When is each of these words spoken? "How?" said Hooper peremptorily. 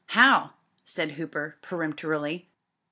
"How?" 0.07 0.53
said 0.83 1.11
Hooper 1.11 1.59
peremptorily. 1.61 2.49